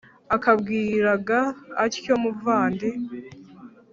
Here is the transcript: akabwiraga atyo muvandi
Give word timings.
akabwiraga 0.35 1.39
atyo 1.83 2.13
muvandi 2.23 2.89